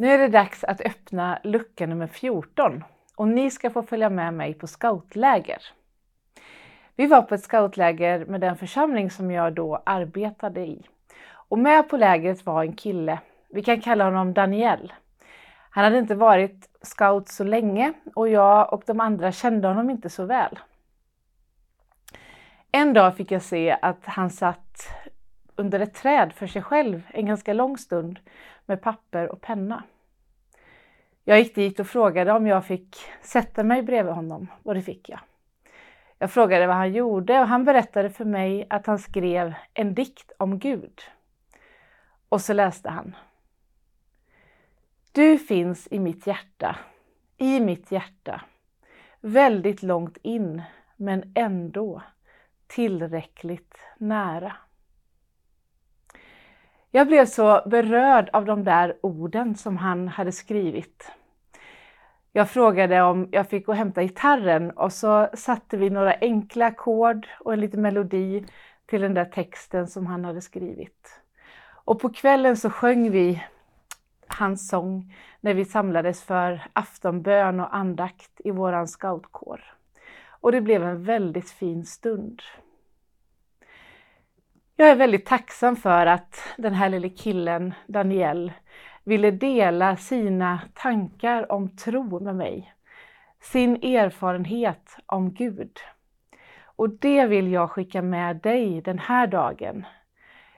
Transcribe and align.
Nu 0.00 0.10
är 0.10 0.18
det 0.18 0.28
dags 0.28 0.64
att 0.64 0.80
öppna 0.80 1.38
lucka 1.44 1.86
nummer 1.86 2.06
14 2.06 2.84
och 3.16 3.28
ni 3.28 3.50
ska 3.50 3.70
få 3.70 3.82
följa 3.82 4.10
med 4.10 4.34
mig 4.34 4.54
på 4.54 4.66
scoutläger. 4.66 5.62
Vi 6.96 7.06
var 7.06 7.22
på 7.22 7.34
ett 7.34 7.42
scoutläger 7.42 8.24
med 8.24 8.40
den 8.40 8.56
församling 8.56 9.10
som 9.10 9.30
jag 9.30 9.52
då 9.54 9.82
arbetade 9.86 10.60
i. 10.60 10.82
Och 11.30 11.58
med 11.58 11.88
på 11.88 11.96
lägret 11.96 12.46
var 12.46 12.62
en 12.62 12.72
kille, 12.72 13.18
vi 13.48 13.62
kan 13.62 13.80
kalla 13.80 14.04
honom 14.04 14.34
Daniel. 14.34 14.92
Han 15.70 15.84
hade 15.84 15.98
inte 15.98 16.14
varit 16.14 16.68
scout 16.82 17.28
så 17.28 17.44
länge 17.44 17.92
och 18.14 18.28
jag 18.28 18.72
och 18.72 18.82
de 18.86 19.00
andra 19.00 19.32
kände 19.32 19.68
honom 19.68 19.90
inte 19.90 20.10
så 20.10 20.24
väl. 20.24 20.58
En 22.72 22.92
dag 22.92 23.16
fick 23.16 23.30
jag 23.30 23.42
se 23.42 23.78
att 23.82 24.04
han 24.04 24.30
satt 24.30 24.88
under 25.58 25.80
ett 25.80 25.94
träd 25.94 26.32
för 26.32 26.46
sig 26.46 26.62
själv 26.62 27.02
en 27.10 27.26
ganska 27.26 27.52
lång 27.52 27.78
stund 27.78 28.20
med 28.66 28.82
papper 28.82 29.28
och 29.28 29.40
penna. 29.40 29.82
Jag 31.24 31.38
gick 31.38 31.54
dit 31.54 31.80
och 31.80 31.86
frågade 31.86 32.32
om 32.32 32.46
jag 32.46 32.64
fick 32.64 32.96
sätta 33.22 33.64
mig 33.64 33.82
bredvid 33.82 34.14
honom 34.14 34.46
och 34.62 34.74
det 34.74 34.82
fick 34.82 35.08
jag. 35.08 35.20
Jag 36.18 36.30
frågade 36.30 36.66
vad 36.66 36.76
han 36.76 36.92
gjorde 36.92 37.40
och 37.40 37.48
han 37.48 37.64
berättade 37.64 38.10
för 38.10 38.24
mig 38.24 38.66
att 38.70 38.86
han 38.86 38.98
skrev 38.98 39.54
en 39.74 39.94
dikt 39.94 40.32
om 40.38 40.58
Gud. 40.58 41.00
Och 42.28 42.40
så 42.40 42.52
läste 42.52 42.90
han. 42.90 43.16
Du 45.12 45.38
finns 45.38 45.88
i 45.90 45.98
mitt 45.98 46.26
hjärta, 46.26 46.76
i 47.36 47.60
mitt 47.60 47.92
hjärta, 47.92 48.40
väldigt 49.20 49.82
långt 49.82 50.16
in 50.22 50.62
men 50.96 51.32
ändå 51.34 52.02
tillräckligt 52.66 53.78
nära. 53.98 54.56
Jag 56.90 57.06
blev 57.06 57.26
så 57.26 57.62
berörd 57.66 58.30
av 58.32 58.44
de 58.44 58.64
där 58.64 58.96
orden 59.00 59.54
som 59.54 59.76
han 59.76 60.08
hade 60.08 60.32
skrivit. 60.32 61.12
Jag 62.32 62.50
frågade 62.50 63.02
om 63.02 63.28
jag 63.32 63.48
fick 63.48 63.66
gå 63.66 63.72
och 63.72 63.76
hämta 63.76 64.02
gitarren 64.02 64.70
och 64.70 64.92
så 64.92 65.28
satte 65.34 65.76
vi 65.76 65.90
några 65.90 66.14
enkla 66.20 66.66
ackord 66.66 67.26
och 67.40 67.52
en 67.52 67.60
liten 67.60 67.82
melodi 67.82 68.44
till 68.86 69.00
den 69.00 69.14
där 69.14 69.24
texten 69.24 69.86
som 69.86 70.06
han 70.06 70.24
hade 70.24 70.40
skrivit. 70.40 71.20
Och 71.84 72.00
på 72.00 72.08
kvällen 72.08 72.56
så 72.56 72.70
sjöng 72.70 73.10
vi 73.10 73.42
hans 74.26 74.68
sång 74.68 75.14
när 75.40 75.54
vi 75.54 75.64
samlades 75.64 76.22
för 76.22 76.62
aftonbön 76.72 77.60
och 77.60 77.76
andakt 77.76 78.40
i 78.44 78.50
våran 78.50 78.88
scoutkår. 78.88 79.64
Och 80.28 80.52
det 80.52 80.60
blev 80.60 80.84
en 80.84 81.04
väldigt 81.04 81.50
fin 81.50 81.84
stund. 81.84 82.42
Jag 84.80 84.90
är 84.90 84.96
väldigt 84.96 85.26
tacksam 85.26 85.76
för 85.76 86.06
att 86.06 86.40
den 86.56 86.74
här 86.74 86.88
lille 86.88 87.08
killen, 87.08 87.74
Daniel, 87.86 88.52
ville 89.04 89.30
dela 89.30 89.96
sina 89.96 90.60
tankar 90.74 91.52
om 91.52 91.76
tro 91.76 92.20
med 92.20 92.36
mig. 92.36 92.74
Sin 93.40 93.76
erfarenhet 93.76 94.96
om 95.06 95.34
Gud. 95.34 95.78
Och 96.62 96.90
det 96.90 97.26
vill 97.26 97.52
jag 97.52 97.70
skicka 97.70 98.02
med 98.02 98.36
dig 98.36 98.80
den 98.80 98.98
här 98.98 99.26
dagen. 99.26 99.86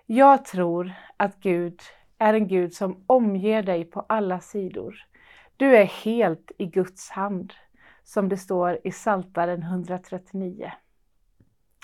Jag 0.06 0.44
tror 0.44 0.92
att 1.16 1.41
Gud 1.41 1.80
är 2.18 2.34
en 2.34 2.48
Gud 2.48 2.74
som 2.74 3.04
omger 3.06 3.62
dig 3.62 3.84
på 3.84 4.00
alla 4.08 4.41
sidor. 4.41 5.06
Du 5.56 5.76
är 5.76 5.84
helt 5.84 6.52
i 6.58 6.66
Guds 6.66 7.10
hand, 7.10 7.52
som 8.04 8.28
det 8.28 8.36
står 8.36 8.78
i 8.84 8.92
Saltaren 8.92 9.62
139. 9.62 10.72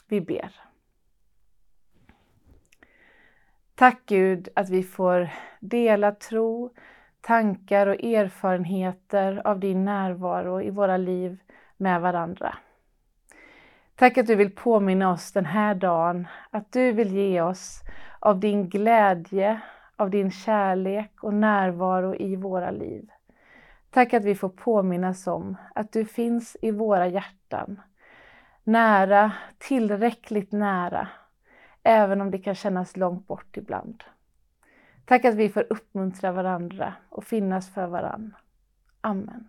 Vi 0.09 0.21
ber. 0.21 0.67
Tack 3.79 4.03
Gud 4.07 4.49
att 4.55 4.71
vi 4.71 4.83
får 4.83 5.29
dela 5.61 6.13
tro, 6.13 6.71
tankar 7.21 7.87
och 7.87 8.05
erfarenheter 8.05 9.43
av 9.45 9.61
din 9.61 9.85
närvaro 9.85 10.63
i 10.63 10.71
våra 10.71 10.97
liv 10.97 11.39
med 11.77 12.01
varandra. 12.01 12.57
Tack 13.95 14.19
att 14.19 14.27
du 14.27 14.35
vill 14.35 14.55
påminna 14.55 15.13
oss 15.13 15.33
den 15.33 15.47
här 15.47 15.75
dagen 15.75 16.29
att 16.51 16.73
du 16.73 16.93
vill 16.93 17.13
ge 17.17 17.41
oss 17.41 17.81
av 18.21 18.41
din 18.41 18.69
glädje, 18.69 19.61
av 19.97 20.11
din 20.11 20.31
kärlek 20.31 21.25
och 21.25 21.35
närvaro 21.35 22.15
i 22.15 22.37
våra 22.37 22.71
liv. 22.71 23.09
Tack 23.91 24.15
att 24.15 24.25
vi 24.25 24.35
får 24.35 24.49
påminnas 24.49 25.27
om 25.27 25.57
att 25.75 25.93
du 25.93 26.05
finns 26.05 26.57
i 26.63 26.71
våra 26.71 27.07
hjärtan. 27.07 27.81
Nära, 28.65 29.33
tillräckligt 29.59 30.53
nära 30.53 31.09
även 31.87 32.21
om 32.21 32.31
det 32.31 32.39
kan 32.39 32.55
kännas 32.55 32.97
långt 32.97 33.27
bort 33.27 33.57
ibland. 33.57 34.05
Tack 35.05 35.25
att 35.25 35.35
vi 35.35 35.49
får 35.49 35.67
uppmuntra 35.71 36.33
varandra 36.33 36.95
och 37.09 37.25
finnas 37.25 37.75
för 37.75 37.87
varandra. 37.87 38.37
Amen. 39.01 39.49